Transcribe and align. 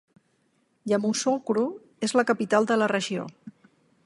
Yamoussoukro 0.93 1.67
és 2.09 2.17
la 2.21 2.27
capital 2.31 2.69
de 2.73 2.83
la 2.85 2.89
regió. 2.97 3.33